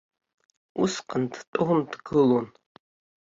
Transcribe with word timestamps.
Усҟан 0.81 1.23
дтәон, 1.31 1.79
дгылон. 1.91 2.47